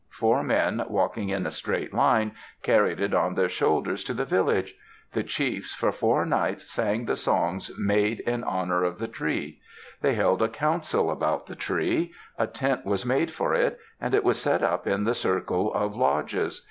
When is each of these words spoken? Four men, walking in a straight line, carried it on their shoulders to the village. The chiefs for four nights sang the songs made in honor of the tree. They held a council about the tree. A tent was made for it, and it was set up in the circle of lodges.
Four 0.09 0.41
men, 0.41 0.83
walking 0.87 1.29
in 1.29 1.45
a 1.45 1.51
straight 1.51 1.93
line, 1.93 2.31
carried 2.63 2.99
it 2.99 3.13
on 3.13 3.35
their 3.35 3.47
shoulders 3.49 4.03
to 4.05 4.15
the 4.15 4.25
village. 4.25 4.73
The 5.13 5.21
chiefs 5.21 5.75
for 5.75 5.91
four 5.91 6.25
nights 6.25 6.71
sang 6.71 7.05
the 7.05 7.15
songs 7.15 7.69
made 7.77 8.19
in 8.21 8.43
honor 8.43 8.83
of 8.83 8.97
the 8.97 9.07
tree. 9.07 9.61
They 10.01 10.15
held 10.15 10.41
a 10.41 10.49
council 10.49 11.11
about 11.11 11.45
the 11.45 11.55
tree. 11.55 12.15
A 12.39 12.47
tent 12.47 12.83
was 12.83 13.05
made 13.05 13.29
for 13.29 13.53
it, 13.53 13.77
and 13.99 14.15
it 14.15 14.23
was 14.23 14.41
set 14.41 14.63
up 14.63 14.87
in 14.87 15.03
the 15.03 15.13
circle 15.13 15.71
of 15.71 15.95
lodges. 15.95 16.59